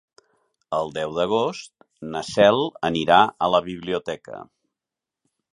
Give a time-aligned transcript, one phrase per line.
[0.77, 4.45] El deu d'agost na Cel anirà a la biblioteca.